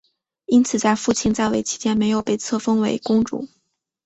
[0.47, 3.47] 因此在父亲在位期间没有被册封为公主。